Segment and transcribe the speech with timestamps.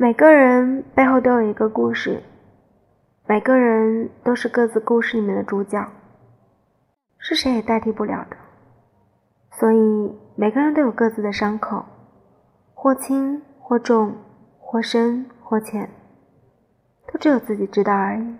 [0.00, 2.22] 每个人背后都有一个故事
[3.26, 5.90] 每个人都是各自故事里面的主角
[7.18, 8.36] 是谁也代替不了的。
[9.50, 11.84] 所以每个人都有各自的伤口
[12.74, 14.14] 或轻或重
[14.60, 15.90] 或深或浅
[17.12, 18.36] 都只有自己知道而已。